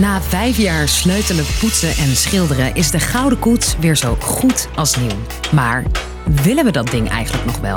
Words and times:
Na 0.00 0.20
vijf 0.20 0.56
jaar 0.56 0.88
sleutelen, 0.88 1.44
poetsen 1.58 1.88
en 1.88 2.16
schilderen 2.16 2.74
is 2.74 2.90
de 2.90 3.00
Gouden 3.00 3.38
Koets 3.38 3.76
weer 3.80 3.96
zo 3.96 4.16
goed 4.20 4.68
als 4.74 4.96
nieuw. 4.96 5.16
Maar 5.52 5.84
willen 6.42 6.64
we 6.64 6.70
dat 6.70 6.90
ding 6.90 7.08
eigenlijk 7.08 7.46
nog 7.46 7.58
wel? 7.58 7.76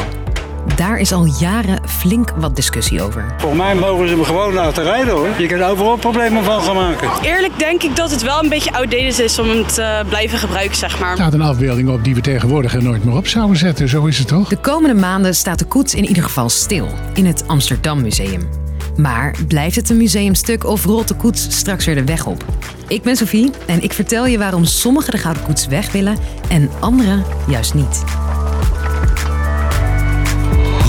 Daar 0.75 0.97
is 0.97 1.11
al 1.11 1.25
jaren 1.39 1.81
flink 1.89 2.33
wat 2.35 2.55
discussie 2.55 3.01
over. 3.01 3.33
Volgens 3.37 3.61
mij 3.61 3.75
mogen 3.75 4.07
ze 4.07 4.13
hem 4.13 4.23
gewoon 4.23 4.53
laten 4.53 4.83
rijden 4.83 5.13
hoor. 5.13 5.27
Je 5.37 5.47
kan 5.47 5.63
overal 5.63 5.97
problemen 5.97 6.43
van 6.43 6.61
gaan 6.61 6.75
maken. 6.75 7.09
Eerlijk 7.21 7.59
denk 7.59 7.83
ik 7.83 7.95
dat 7.95 8.11
het 8.11 8.21
wel 8.21 8.43
een 8.43 8.49
beetje 8.49 8.73
outdated 8.73 9.19
is 9.19 9.39
om 9.39 9.49
hem 9.49 9.67
te 9.67 10.03
blijven 10.09 10.37
gebruiken, 10.37 10.77
zeg 10.77 10.99
maar. 10.99 11.11
Er 11.11 11.17
staat 11.17 11.33
een 11.33 11.41
afbeelding 11.41 11.89
op 11.89 12.03
die 12.03 12.15
we 12.15 12.21
tegenwoordig 12.21 12.73
er 12.73 12.83
nooit 12.83 13.03
meer 13.03 13.15
op 13.15 13.27
zouden 13.27 13.57
zetten. 13.57 13.89
Zo 13.89 14.05
is 14.05 14.17
het 14.17 14.27
toch? 14.27 14.49
De 14.49 14.57
komende 14.57 14.99
maanden 14.99 15.35
staat 15.35 15.59
de 15.59 15.65
koets 15.65 15.93
in 15.93 16.05
ieder 16.05 16.23
geval 16.23 16.49
stil 16.49 16.87
in 17.13 17.25
het 17.25 17.47
Amsterdam 17.47 18.01
Museum. 18.01 18.62
Maar 18.95 19.35
blijft 19.47 19.75
het 19.75 19.89
een 19.89 19.97
museumstuk 19.97 20.65
of 20.65 20.85
rolt 20.85 21.07
de 21.07 21.13
koets 21.13 21.57
straks 21.57 21.85
weer 21.85 21.95
de 21.95 22.03
weg 22.03 22.25
op? 22.25 22.45
Ik 22.87 23.01
ben 23.01 23.15
Sophie 23.15 23.51
en 23.67 23.83
ik 23.83 23.93
vertel 23.93 24.25
je 24.25 24.37
waarom 24.37 24.65
sommigen 24.65 25.11
de 25.11 25.17
Gouden 25.17 25.43
Koets 25.43 25.67
weg 25.67 25.91
willen 25.91 26.17
en 26.49 26.69
anderen 26.79 27.23
juist 27.47 27.73
niet. 27.73 28.03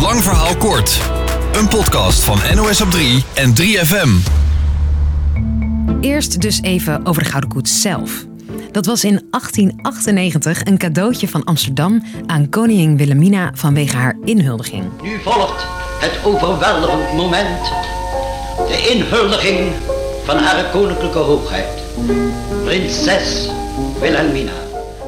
Lang 0.00 0.22
verhaal 0.22 0.56
kort. 0.56 1.00
Een 1.52 1.68
podcast 1.68 2.24
van 2.24 2.38
NOS 2.54 2.80
op 2.80 2.90
3 2.90 3.24
en 3.34 3.54
3FM. 3.60 4.08
Eerst 6.00 6.40
dus 6.40 6.62
even 6.62 7.06
over 7.06 7.22
de 7.22 7.28
Gouden 7.28 7.50
Koets 7.50 7.80
zelf. 7.80 8.26
Dat 8.70 8.86
was 8.86 9.04
in 9.04 9.26
1898 9.30 10.64
een 10.64 10.78
cadeautje 10.78 11.28
van 11.28 11.44
Amsterdam 11.44 12.02
aan 12.26 12.48
koningin 12.48 12.96
Wilhelmina 12.96 13.50
vanwege 13.54 13.96
haar 13.96 14.16
inhuldiging. 14.24 14.84
Nu 15.02 15.18
volgt 15.22 15.66
het 16.00 16.24
overweldigend 16.24 17.12
moment. 17.12 17.92
De 18.56 18.94
inhuldiging 18.94 19.72
van 20.24 20.36
haar 20.36 20.70
koninklijke 20.70 21.18
hoogheid. 21.18 21.66
Prinses 22.64 23.48
Wilhelmina. 24.00 24.52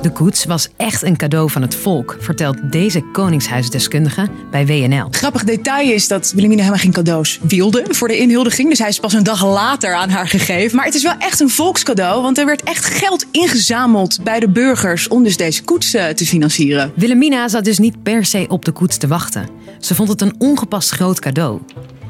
De 0.02 0.12
koets 0.12 0.44
was 0.44 0.68
echt 0.76 1.02
een 1.02 1.16
cadeau 1.16 1.50
van 1.50 1.62
het 1.62 1.74
volk, 1.74 2.16
vertelt 2.20 2.72
deze 2.72 3.00
koningshuisdeskundige 3.12 4.28
bij 4.50 4.66
WNL. 4.66 5.06
Grappig 5.10 5.44
detail 5.44 5.90
is 5.90 6.08
dat 6.08 6.30
Wilhelmina 6.30 6.60
helemaal 6.62 6.82
geen 6.82 6.92
cadeaus 6.92 7.38
wilde 7.42 7.84
voor 7.88 8.08
de 8.08 8.16
inhuldiging. 8.16 8.68
Dus 8.68 8.78
hij 8.78 8.88
is 8.88 9.00
pas 9.00 9.12
een 9.12 9.22
dag 9.22 9.44
later 9.44 9.94
aan 9.94 10.10
haar 10.10 10.28
gegeven. 10.28 10.76
Maar 10.76 10.84
het 10.84 10.94
is 10.94 11.02
wel 11.02 11.16
echt 11.18 11.40
een 11.40 11.50
volkscadeau, 11.50 12.22
want 12.22 12.38
er 12.38 12.46
werd 12.46 12.62
echt 12.62 12.84
geld 12.84 13.26
ingezameld 13.30 14.24
bij 14.24 14.40
de 14.40 14.48
burgers 14.48 15.08
om 15.08 15.22
dus 15.22 15.36
deze 15.36 15.62
koets 15.62 15.94
eh, 15.94 16.08
te 16.08 16.26
financieren. 16.26 16.92
Wilhelmina 16.94 17.48
zat 17.48 17.64
dus 17.64 17.78
niet 17.78 18.02
per 18.02 18.24
se 18.24 18.44
op 18.48 18.64
de 18.64 18.72
koets 18.72 18.96
te 18.96 19.06
wachten. 19.06 19.48
Ze 19.80 19.94
vond 19.94 20.08
het 20.08 20.20
een 20.20 20.34
ongepast 20.38 20.90
groot 20.90 21.20
cadeau. 21.20 21.60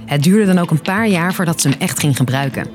Het 0.06 0.22
duurde 0.22 0.46
dan 0.46 0.58
ook 0.58 0.70
een 0.70 0.82
paar 0.82 1.08
jaar 1.08 1.34
voordat 1.34 1.60
ze 1.60 1.68
hem 1.68 1.80
echt 1.80 1.98
ging 1.98 2.16
gebruiken. 2.16 2.66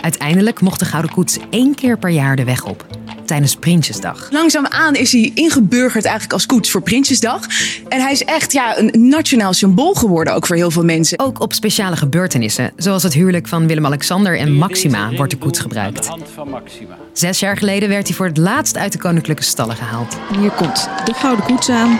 Uiteindelijk 0.00 0.60
mocht 0.60 0.78
de 0.78 0.84
Gouden 0.84 1.10
Koets 1.10 1.38
één 1.50 1.74
keer 1.74 1.98
per 1.98 2.10
jaar 2.10 2.36
de 2.36 2.44
weg 2.44 2.64
op. 2.64 2.86
Tijdens 3.24 3.56
Prinsjesdag. 3.56 4.28
Langzaamaan 4.30 4.94
is 4.94 5.12
hij 5.12 5.30
ingeburgerd 5.34 6.04
eigenlijk 6.04 6.32
als 6.32 6.46
koets 6.46 6.70
voor 6.70 6.82
Prinsjesdag. 6.82 7.46
En 7.88 8.00
hij 8.00 8.12
is 8.12 8.24
echt 8.24 8.52
ja, 8.52 8.78
een 8.78 9.08
nationaal 9.08 9.52
symbool 9.52 9.94
geworden 9.94 10.34
ook 10.34 10.46
voor 10.46 10.56
heel 10.56 10.70
veel 10.70 10.84
mensen. 10.84 11.18
Ook 11.18 11.40
op 11.40 11.52
speciale 11.52 11.96
gebeurtenissen, 11.96 12.72
zoals 12.76 13.02
het 13.02 13.12
huwelijk 13.12 13.48
van 13.48 13.66
Willem-Alexander 13.66 14.38
en 14.38 14.52
Maxima, 14.52 15.10
wordt 15.12 15.30
de 15.30 15.38
koets 15.38 15.58
gebruikt. 15.58 16.08
Zes 17.12 17.40
jaar 17.40 17.56
geleden 17.56 17.88
werd 17.88 18.06
hij 18.06 18.16
voor 18.16 18.26
het 18.26 18.36
laatst 18.36 18.76
uit 18.76 18.92
de 18.92 18.98
koninklijke 18.98 19.42
stallen 19.42 19.76
gehaald. 19.76 20.16
Hier 20.40 20.50
komt 20.50 20.88
de 21.04 21.14
Gouden 21.14 21.44
Koets 21.44 21.68
aan. 21.68 21.98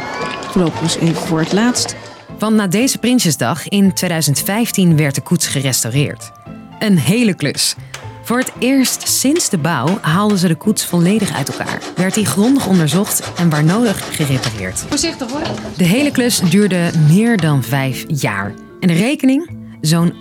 Voorlopig 0.50 0.80
dus 0.80 0.96
even 0.96 1.26
voor 1.26 1.40
het 1.40 1.52
laatst. 1.52 1.96
Want 2.39 2.56
na 2.56 2.67
deze 2.67 2.98
Prinsjesdag 2.98 3.69
in 3.69 3.92
2015 3.92 4.97
werd 4.97 5.14
de 5.14 5.20
koets 5.20 5.47
gerestaureerd. 5.47 6.31
Een 6.78 6.98
hele 6.98 7.34
klus. 7.34 7.75
Voor 8.22 8.39
het 8.39 8.53
eerst 8.58 9.08
sinds 9.08 9.50
de 9.50 9.58
bouw 9.58 9.98
haalden 10.00 10.39
ze 10.39 10.48
de 10.48 10.55
koets 10.55 10.84
volledig 10.84 11.34
uit 11.34 11.48
elkaar. 11.48 11.83
Werd 11.97 12.14
hij 12.14 12.25
grondig 12.25 12.66
onderzocht 12.66 13.33
en 13.36 13.50
waar 13.50 13.64
nodig 13.64 14.16
gerepareerd. 14.16 14.78
Voorzichtig 14.78 15.31
hoor. 15.31 15.43
De 15.77 15.84
hele 15.84 16.10
klus 16.10 16.41
duurde 16.41 16.91
meer 17.09 17.37
dan 17.37 17.62
vijf 17.62 18.04
jaar. 18.06 18.54
En 18.81 18.88
de 18.88 18.94
rekening? 18.94 19.50
Zo'n 19.81 20.12
1,2 20.12 20.21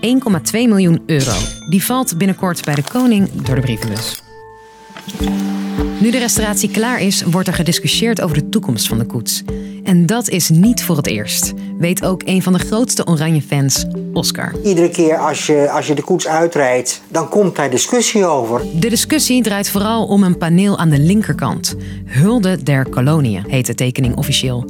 miljoen 0.51 1.01
euro. 1.05 1.35
Die 1.69 1.83
valt 1.83 2.17
binnenkort 2.17 2.65
bij 2.65 2.75
de 2.75 2.83
koning 2.83 3.31
door 3.31 3.55
de 3.55 3.61
brievenbus. 3.61 4.21
Nu 5.99 6.11
de 6.11 6.17
restauratie 6.17 6.71
klaar 6.71 7.01
is, 7.01 7.23
wordt 7.23 7.47
er 7.47 7.53
gediscussieerd 7.53 8.21
over 8.21 8.37
de 8.37 8.49
toekomst 8.49 8.87
van 8.87 8.97
de 8.97 9.05
koets. 9.05 9.43
En 9.83 10.05
dat 10.05 10.29
is 10.29 10.49
niet 10.49 10.83
voor 10.83 10.97
het 10.97 11.07
eerst, 11.07 11.53
weet 11.77 12.03
ook 12.03 12.21
een 12.25 12.43
van 12.43 12.53
de 12.53 12.59
grootste 12.59 13.05
oranje 13.05 13.41
fans, 13.41 13.85
Oscar. 14.13 14.55
Iedere 14.63 14.89
keer 14.89 15.17
als 15.17 15.45
je, 15.45 15.69
als 15.71 15.87
je 15.87 15.95
de 15.95 16.01
koets 16.01 16.27
uitrijdt, 16.27 17.01
dan 17.07 17.29
komt 17.29 17.55
daar 17.55 17.69
discussie 17.69 18.25
over. 18.25 18.61
De 18.79 18.89
discussie 18.89 19.43
draait 19.43 19.69
vooral 19.69 20.05
om 20.05 20.23
een 20.23 20.37
paneel 20.37 20.77
aan 20.77 20.89
de 20.89 20.99
linkerkant. 20.99 21.75
Hulde 22.05 22.63
der 22.63 22.89
koloniën 22.89 23.43
heet 23.47 23.65
de 23.65 23.75
tekening 23.75 24.15
officieel. 24.15 24.65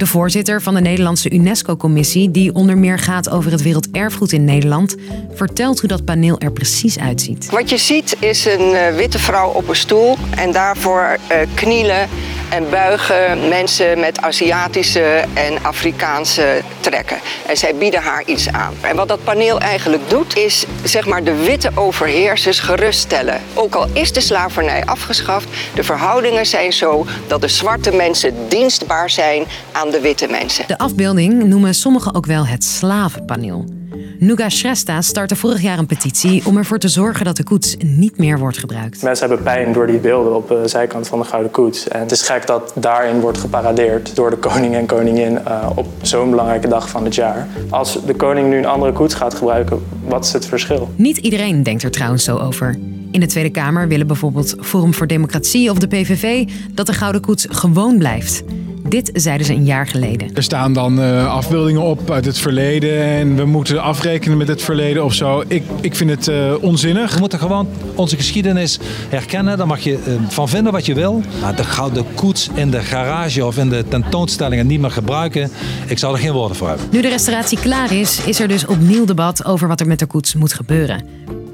De 0.00 0.06
voorzitter 0.06 0.62
van 0.62 0.74
de 0.74 0.80
Nederlandse 0.80 1.30
UNESCO-commissie, 1.30 2.30
die 2.30 2.54
onder 2.54 2.78
meer 2.78 2.98
gaat 2.98 3.30
over 3.30 3.50
het 3.50 3.62
werelderfgoed 3.62 4.32
in 4.32 4.44
Nederland, 4.44 4.96
vertelt 5.34 5.80
hoe 5.80 5.88
dat 5.88 6.04
paneel 6.04 6.38
er 6.38 6.52
precies 6.52 6.98
uitziet. 6.98 7.50
Wat 7.50 7.70
je 7.70 7.76
ziet 7.76 8.16
is 8.18 8.44
een 8.44 8.74
eh, 8.74 8.94
witte 8.94 9.18
vrouw 9.18 9.50
op 9.50 9.68
een 9.68 9.76
stoel 9.76 10.16
en 10.36 10.52
daarvoor 10.52 11.16
eh, 11.28 11.38
knielen 11.54 12.08
en 12.50 12.70
buigen 12.70 13.48
mensen 13.48 14.00
met 14.00 14.20
Aziatische 14.20 15.24
en 15.34 15.62
Afrikaanse 15.62 16.62
trekken. 16.80 17.18
En 17.46 17.56
zij 17.56 17.74
bieden 17.74 18.02
haar 18.02 18.22
iets 18.26 18.48
aan. 18.48 18.74
En 18.80 18.96
wat 18.96 19.08
dat 19.08 19.24
paneel 19.24 19.60
eigenlijk 19.60 20.08
doet, 20.08 20.36
is 20.36 20.64
zeg 20.84 21.06
maar 21.06 21.24
de 21.24 21.34
witte 21.34 21.70
overheersers 21.74 22.58
geruststellen. 22.58 23.40
Ook 23.54 23.74
al 23.74 23.86
is 23.92 24.12
de 24.12 24.20
slavernij 24.20 24.84
afgeschaft, 24.84 25.48
de 25.74 25.84
verhoudingen 25.84 26.46
zijn 26.46 26.72
zo 26.72 27.06
dat 27.26 27.40
de 27.40 27.48
zwarte 27.48 27.94
mensen 27.94 28.34
dienstbaar 28.48 29.10
zijn 29.10 29.44
aan 29.72 29.90
de 29.90 30.00
witte 30.00 30.26
mensen. 30.30 30.64
De 30.66 30.78
afbeelding 30.78 31.44
noemen 31.44 31.74
sommigen 31.74 32.14
ook 32.14 32.26
wel 32.26 32.46
het 32.46 32.64
slavenpaneel. 32.64 33.79
Nuga 34.20 34.48
Shrestha 34.48 35.02
startte 35.02 35.36
vorig 35.36 35.62
jaar 35.62 35.78
een 35.78 35.86
petitie 35.86 36.46
om 36.46 36.56
ervoor 36.56 36.78
te 36.78 36.88
zorgen 36.88 37.24
dat 37.24 37.36
de 37.36 37.42
koets 37.42 37.76
niet 37.76 38.18
meer 38.18 38.38
wordt 38.38 38.58
gebruikt. 38.58 39.02
Mensen 39.02 39.28
hebben 39.28 39.44
pijn 39.44 39.72
door 39.72 39.86
die 39.86 39.98
beelden 39.98 40.36
op 40.36 40.48
de 40.48 40.62
zijkant 40.68 41.08
van 41.08 41.18
de 41.18 41.24
Gouden 41.24 41.50
Koets. 41.50 41.88
En 41.88 42.00
het 42.00 42.10
is 42.10 42.22
gek 42.22 42.46
dat 42.46 42.72
daarin 42.74 43.20
wordt 43.20 43.38
geparadeerd 43.38 44.16
door 44.16 44.30
de 44.30 44.36
koning 44.36 44.74
en 44.74 44.86
koningin 44.86 45.32
uh, 45.32 45.70
op 45.74 45.86
zo'n 46.02 46.30
belangrijke 46.30 46.68
dag 46.68 46.88
van 46.88 47.04
het 47.04 47.14
jaar. 47.14 47.48
Als 47.70 47.98
de 48.06 48.14
koning 48.14 48.48
nu 48.48 48.56
een 48.56 48.66
andere 48.66 48.92
koets 48.92 49.14
gaat 49.14 49.34
gebruiken, 49.34 49.82
wat 50.04 50.24
is 50.24 50.32
het 50.32 50.46
verschil? 50.46 50.90
Niet 50.96 51.16
iedereen 51.16 51.62
denkt 51.62 51.82
er 51.82 51.90
trouwens 51.90 52.24
zo 52.24 52.36
over. 52.36 52.78
In 53.10 53.20
de 53.20 53.26
Tweede 53.26 53.50
Kamer 53.50 53.88
willen 53.88 54.06
bijvoorbeeld 54.06 54.54
Forum 54.60 54.94
voor 54.94 55.06
Democratie 55.06 55.70
of 55.70 55.78
de 55.78 55.86
PVV 55.86 56.48
dat 56.72 56.86
de 56.86 56.92
Gouden 56.92 57.20
Koets 57.20 57.46
gewoon 57.50 57.98
blijft. 57.98 58.42
Dit 58.90 59.10
zeiden 59.12 59.46
ze 59.46 59.52
een 59.52 59.64
jaar 59.64 59.86
geleden. 59.86 60.30
Er 60.34 60.42
staan 60.42 60.72
dan 60.72 61.00
uh, 61.00 61.34
afbeeldingen 61.34 61.82
op 61.82 62.10
uit 62.10 62.24
het 62.24 62.38
verleden 62.38 63.02
en 63.02 63.36
we 63.36 63.44
moeten 63.44 63.82
afrekenen 63.82 64.36
met 64.36 64.48
het 64.48 64.62
verleden 64.62 65.04
of 65.04 65.14
zo. 65.14 65.44
Ik, 65.46 65.62
ik 65.80 65.94
vind 65.94 66.10
het 66.10 66.28
uh, 66.28 66.54
onzinnig. 66.60 67.14
We 67.14 67.20
moeten 67.20 67.38
gewoon 67.38 67.68
onze 67.94 68.16
geschiedenis 68.16 68.78
herkennen. 69.08 69.58
Daar 69.58 69.66
mag 69.66 69.80
je 69.80 69.92
uh, 69.92 70.14
van 70.28 70.48
vinden 70.48 70.72
wat 70.72 70.86
je 70.86 70.94
wil. 70.94 71.22
Maar 71.40 71.56
de 71.56 71.64
gouden 71.64 72.04
koets 72.14 72.48
in 72.54 72.70
de 72.70 72.80
garage 72.80 73.44
of 73.44 73.56
in 73.56 73.68
de 73.68 73.84
tentoonstellingen 73.88 74.66
niet 74.66 74.80
meer 74.80 74.90
gebruiken. 74.90 75.50
Ik 75.86 75.98
zal 75.98 76.12
er 76.12 76.18
geen 76.18 76.32
woorden 76.32 76.56
voor 76.56 76.68
hebben. 76.68 76.86
Nu 76.90 77.00
de 77.00 77.08
restauratie 77.08 77.58
klaar 77.58 77.92
is, 77.92 78.24
is 78.24 78.40
er 78.40 78.48
dus 78.48 78.66
opnieuw 78.66 79.04
debat 79.04 79.44
over 79.44 79.68
wat 79.68 79.80
er 79.80 79.86
met 79.86 79.98
de 79.98 80.06
koets 80.06 80.34
moet 80.34 80.52
gebeuren. 80.52 81.04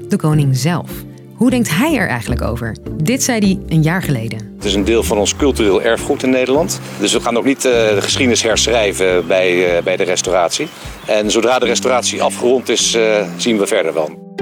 De 0.09 0.17
koning 0.17 0.57
zelf. 0.57 0.89
Hoe 1.37 1.49
denkt 1.49 1.69
hij 1.69 1.95
er 1.97 2.07
eigenlijk 2.07 2.41
over? 2.41 2.75
Dit 3.03 3.23
zei 3.23 3.39
hij 3.39 3.75
een 3.75 3.83
jaar 3.83 4.03
geleden. 4.03 4.53
Het 4.55 4.65
is 4.65 4.73
een 4.73 4.83
deel 4.83 5.03
van 5.03 5.17
ons 5.17 5.35
cultureel 5.35 5.81
erfgoed 5.81 6.23
in 6.23 6.29
Nederland. 6.29 6.79
Dus 6.99 7.13
we 7.13 7.21
gaan 7.21 7.37
ook 7.37 7.45
niet 7.45 7.65
uh, 7.65 7.71
de 7.71 8.01
geschiedenis 8.01 8.43
herschrijven 8.43 9.27
bij, 9.27 9.77
uh, 9.77 9.83
bij 9.83 9.97
de 9.97 10.03
restauratie. 10.03 10.67
En 11.05 11.31
zodra 11.31 11.59
de 11.59 11.65
restauratie 11.65 12.21
afgerond 12.21 12.69
is, 12.69 12.95
uh, 12.95 13.27
zien 13.37 13.57
we 13.57 13.67
verder 13.67 13.93
wel. 13.93 14.35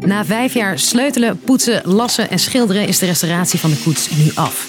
Na 0.00 0.24
vijf 0.24 0.54
jaar 0.54 0.78
sleutelen, 0.78 1.40
poetsen, 1.40 1.82
lassen 1.84 2.30
en 2.30 2.38
schilderen 2.38 2.86
is 2.86 2.98
de 2.98 3.06
restauratie 3.06 3.58
van 3.58 3.70
de 3.70 3.80
koets 3.84 4.10
nu 4.10 4.30
af. 4.34 4.66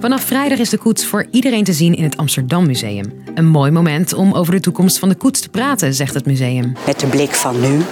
Vanaf 0.00 0.22
vrijdag 0.22 0.58
is 0.58 0.70
de 0.70 0.78
koets 0.78 1.06
voor 1.06 1.26
iedereen 1.30 1.64
te 1.64 1.72
zien 1.72 1.94
in 1.94 2.04
het 2.04 2.16
Amsterdam 2.16 2.66
Museum. 2.66 3.22
Een 3.34 3.46
mooi 3.46 3.70
moment 3.70 4.12
om 4.14 4.32
over 4.32 4.52
de 4.52 4.60
toekomst 4.60 4.98
van 4.98 5.08
de 5.08 5.14
koets 5.14 5.40
te 5.40 5.48
praten, 5.48 5.94
zegt 5.94 6.14
het 6.14 6.26
museum. 6.26 6.72
Met 6.86 7.00
de 7.00 7.06
blik 7.06 7.34
van 7.34 7.60
nu 7.60 7.82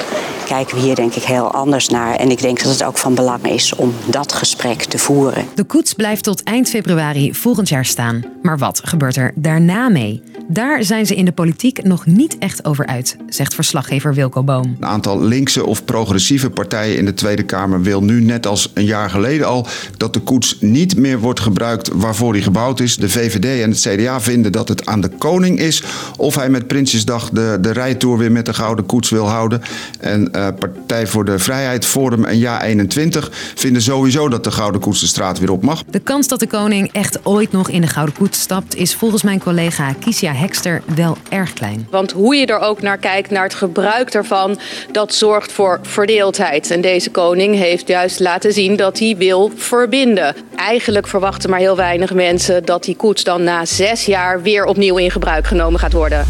kijken 0.45 0.77
we 0.77 0.83
hier 0.83 0.95
denk 0.95 1.15
ik 1.15 1.23
heel 1.23 1.53
anders 1.53 1.89
naar. 1.89 2.15
En 2.15 2.31
ik 2.31 2.41
denk 2.41 2.63
dat 2.63 2.73
het 2.73 2.85
ook 2.85 2.99
van 2.99 3.15
belang 3.15 3.47
is 3.47 3.75
om 3.75 3.95
dat 4.07 4.33
gesprek 4.33 4.83
te 4.83 4.99
voeren. 4.99 5.49
De 5.55 5.65
koets 5.65 5.93
blijft 5.93 6.23
tot 6.23 6.43
eind 6.43 6.69
februari 6.69 7.35
volgend 7.35 7.69
jaar 7.69 7.85
staan. 7.85 8.25
Maar 8.43 8.59
wat 8.59 8.81
gebeurt 8.85 9.17
er 9.17 9.33
daarna 9.35 9.89
mee? 9.89 10.23
Daar 10.49 10.85
zijn 10.85 11.07
ze 11.07 11.15
in 11.15 11.25
de 11.25 11.33
politiek 11.33 11.85
nog 11.85 12.07
niet 12.07 12.39
echt 12.39 12.65
over 12.65 12.87
uit, 12.87 13.17
zegt 13.29 13.55
verslaggever 13.55 14.15
Wilco 14.15 14.43
Boom. 14.43 14.77
Een 14.81 14.87
aantal 14.87 15.23
linkse 15.23 15.67
of 15.67 15.85
progressieve 15.85 16.51
partijen 16.51 16.97
in 16.97 17.05
de 17.05 17.15
Tweede 17.15 17.43
Kamer 17.43 17.83
wil 17.83 18.03
nu, 18.03 18.21
net 18.21 18.47
als 18.47 18.71
een 18.75 18.85
jaar 18.85 19.11
geleden 19.11 19.47
al, 19.47 19.67
dat 19.97 20.13
de 20.13 20.21
koets 20.21 20.57
niet 20.61 20.97
meer 20.97 21.19
wordt 21.19 21.41
gebruikt 21.41 21.91
waarvoor 21.93 22.33
hij 22.33 22.43
gebouwd 22.43 22.81
is. 22.81 22.97
De 22.97 23.09
VVD 23.09 23.63
en 23.63 23.71
het 23.71 23.81
CDA 23.81 24.21
vinden 24.21 24.53
dat 24.53 24.69
het 24.69 24.87
aan 24.87 25.01
de 25.01 25.09
koning 25.09 25.59
is 25.59 25.83
of 26.17 26.35
hij 26.35 26.51
met 26.51 26.67
Prinsjesdag 26.67 27.31
de, 27.31 27.59
de 27.61 27.71
rijtour 27.71 28.19
weer 28.19 28.33
met 28.33 28.47
de 28.47 28.55
gouden 28.55 28.87
koets 28.87 29.11
wil 29.11 29.29
houden. 29.29 29.63
En 30.01 30.29
uh, 30.37 30.49
Partij 30.59 31.07
voor 31.07 31.25
de 31.25 31.39
Vrijheid, 31.39 31.85
Forum 31.85 32.25
en 32.25 32.39
Ja 32.39 32.63
21 32.63 33.31
vinden 33.55 33.83
sowieso 33.83 34.29
dat 34.29 34.45
de 34.45 34.51
Gouden 34.51 34.81
Koets 34.81 35.01
de 35.01 35.07
straat 35.07 35.39
weer 35.39 35.51
op 35.51 35.63
mag. 35.63 35.85
De 35.91 35.99
kans 35.99 36.29
dat 36.29 36.41
de 36.41 36.47
koning 36.47 36.93
echt 36.93 37.27
ooit 37.27 37.53
nog 37.53 37.69
in 37.69 37.81
de 37.81 37.87
Gouden 37.87 38.15
Koets 38.15 38.41
stapt, 38.41 38.77
is 38.77 38.95
volgens 38.95 39.23
mijn 39.23 39.41
collega 39.41 39.93
Kisia 39.93 40.33
Hekster 40.35 40.83
wel 40.95 41.17
erg 41.29 41.53
klein. 41.53 41.87
Want 41.91 42.13
hoe 42.13 42.35
je 42.35 42.47
er 42.47 42.59
ook 42.59 42.83
naar 42.83 42.99
kijkt, 42.99 43.31
naar 43.31 43.43
het 43.43 43.55
gebruik 43.55 44.13
daarvan, 44.13 44.59
dat 44.93 45.15
zorgt 45.15 45.53
voor 45.53 45.79
verdeeldheid. 45.83 46.71
En 46.71 46.81
deze 46.81 47.11
koning 47.11 47.55
heeft 47.57 47.89
juist 47.89 48.21
laten 48.21 48.53
zien 48.53 48.77
dat 48.77 48.99
hij 48.99 49.15
wil 49.19 49.53
verbinden. 49.57 50.35
Eigenlijk 50.57 51.07
verwachten 51.07 51.51
maar 51.51 51.59
heel 51.59 51.77
weinig 51.77 52.15
mensen 52.15 52.65
dat 52.65 52.85
die 52.85 52.97
koets 52.97 53.25
dan 53.25 53.43
na 53.43 53.65
zes 53.65 54.05
jaar 54.05 54.43
weer 54.43 54.65
opnieuw 54.65 54.97
in 54.97 55.11
gebruik 55.11 55.47
genomen 55.47 55.81
gaat 55.81 55.93
worden. 55.93 56.27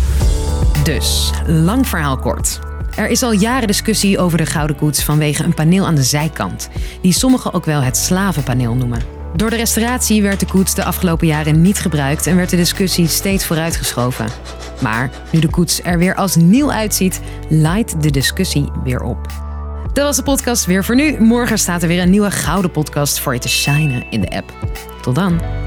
Dus, 0.85 1.31
lang 1.47 1.87
verhaal 1.87 2.19
kort. 2.19 2.59
Er 2.97 3.09
is 3.09 3.23
al 3.23 3.33
jaren 3.33 3.67
discussie 3.67 4.19
over 4.19 4.39
de 4.39 4.47
Gouden 4.47 4.77
Koets 4.77 5.05
vanwege 5.05 5.45
een 5.45 5.55
paneel 5.55 5.87
aan 5.87 5.95
de 5.95 6.03
zijkant, 6.03 6.69
die 7.03 7.12
sommigen 7.12 7.53
ook 7.53 7.65
wel 7.65 7.81
het 7.81 7.97
slavenpaneel 7.97 8.75
noemen. 8.75 9.24
Door 9.37 9.51
de 9.51 9.57
restauratie 9.57 10.23
werd 10.23 10.41
de 10.41 10.47
koets 10.47 10.75
de 10.75 10.85
afgelopen 10.85 11.27
jaren 11.27 11.63
niet 11.63 11.79
gebruikt 11.79 12.27
en 12.27 12.37
werd 12.37 12.51
de 12.51 12.57
discussie 12.57 13.07
steeds 13.07 13.47
vooruitgeschoven. 13.47 14.27
Maar 14.81 15.11
nu 15.33 15.41
de 15.41 15.51
koets 15.51 15.83
er 15.83 15.99
weer 15.99 16.15
als 16.15 16.37
nieuw 16.37 16.73
uitziet, 16.73 17.21
laait 17.49 18.03
de 18.03 18.11
discussie 18.11 18.71
weer 18.85 19.03
op. 19.03 19.27
Dat 19.93 20.05
was 20.05 20.17
de 20.17 20.23
podcast 20.23 20.67
weer 20.67 20.85
voor 20.85 20.95
nu. 20.95 21.21
Morgen 21.21 21.59
staat 21.59 21.83
er 21.83 21.89
weer 21.89 22.03
een 22.03 22.11
nieuwe 22.11 22.31
gouden 22.31 22.71
podcast 22.71 23.19
voor 23.19 23.35
je 23.35 23.41
te 23.41 23.49
shinen 23.49 24.11
in 24.11 24.21
de 24.21 24.31
app. 24.31 24.53
Tot 25.03 25.15
dan. 25.15 25.63